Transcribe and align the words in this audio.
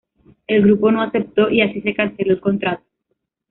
El 0.47 0.63
grupo 0.63 0.91
no 0.91 1.03
aceptó 1.03 1.47
y 1.51 1.61
así 1.61 1.79
se 1.81 1.93
canceló 1.93 2.33
el 2.33 2.41
contrato. 2.41 2.81